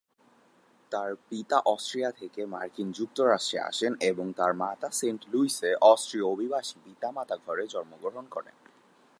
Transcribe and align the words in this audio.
তার 0.91 1.11
পিতা 1.29 1.57
অস্ট্রিয়া 1.65 2.11
থেকে 2.11 2.41
মার্কিন 2.45 2.87
যুক্তরাষ্ট্রে 2.91 3.59
আসেন 3.59 3.91
এবং 4.01 4.25
তার 4.33 4.53
মাতা 4.53 4.89
সেন্ট 4.91 5.21
লুইসে 5.31 5.71
অস্ট্রীয় 5.81 6.25
অভিবাসী 6.25 6.77
পিতামাতা 6.85 7.35
ঘরে 7.45 7.63
জন্মগ্রহণ 7.67 8.25
করেন। 8.25 8.55